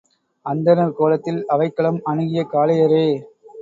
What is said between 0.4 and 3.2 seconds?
அந்தணர் கோலத்தில் அவைக்களம் அணுகிய காளையரே!